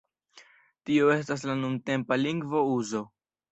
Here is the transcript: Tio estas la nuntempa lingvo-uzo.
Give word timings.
Tio 0.91 1.11
estas 1.17 1.45
la 1.51 1.57
nuntempa 1.61 2.19
lingvo-uzo. 2.25 3.07